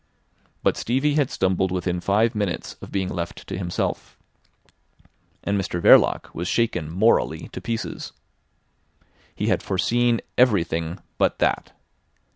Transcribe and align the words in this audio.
But 0.63 0.77
Stevie 0.77 1.13
had 1.13 1.29
stumbled 1.29 1.71
within 1.71 2.01
five 2.01 2.33
minutes 2.33 2.73
of 2.81 2.91
being 2.91 3.07
left 3.09 3.45
to 3.45 3.55
himself. 3.55 4.17
And 5.43 5.61
Mr 5.61 5.79
Verloc 5.79 6.33
was 6.33 6.47
shaken 6.47 6.89
morally 6.91 7.49
to 7.49 7.61
pieces. 7.61 8.11
He 9.35 9.45
had 9.49 9.61
foreseen 9.61 10.19
everything 10.39 10.97
but 11.19 11.37
that. 11.37 11.73